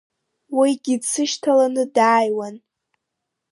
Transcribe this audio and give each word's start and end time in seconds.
Уигьы 0.57 0.95
дсышьҭаланы 1.01 1.83
дааиуан. 1.95 2.55